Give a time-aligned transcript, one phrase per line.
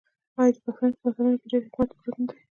[0.39, 2.39] آیا د پښتنو په متلونو کې ډیر حکمت پروت نه دی؟